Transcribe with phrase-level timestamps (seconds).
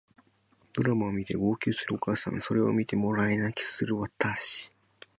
[0.73, 4.71] ドラマを見て号泣するお母さんそれを見てもらい泣きする私